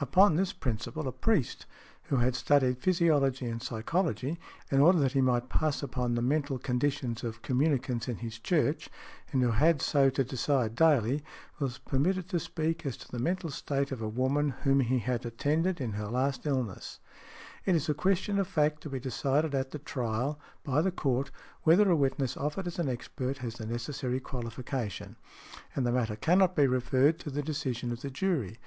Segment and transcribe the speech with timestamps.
[0.00, 1.66] Upon this principle, a priest
[2.04, 4.38] who had studied physiology and psychology,
[4.70, 8.88] in order that he might pass upon the mental conditions of communicants in his church,
[9.30, 11.22] and who had so to decide daily,
[11.58, 15.26] was permitted to speak as to the mental state of a woman whom he had
[15.26, 16.98] attended in her last illness.
[17.66, 21.30] It is a question of fact to be decided at the trial, by the Court,
[21.64, 25.16] whether a witness offered as an expert has the necessary qualification.
[25.76, 28.58] And the matter cannot be referred to the decision of the jury.